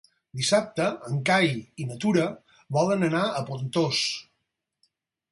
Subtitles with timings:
[0.37, 1.51] Dissabte en Cai
[1.83, 2.25] i na Tura
[2.77, 4.01] volen anar a Pontós.